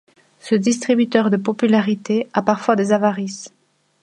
Ce 0.39 0.55
distributeur 0.55 1.29
de 1.29 1.37
popularité 1.37 2.27
a 2.33 2.41
parfois 2.41 2.75
des 2.75 2.91
avarices. 2.91 3.53